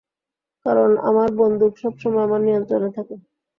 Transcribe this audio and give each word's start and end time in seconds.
কারণ 0.65 0.89
আমার 1.09 1.29
বন্দুক 1.39 1.71
সবসময় 1.81 2.25
আমার 2.27 2.41
নিয়ন্ত্রণে 2.43 2.89
থাকে। 2.97 3.15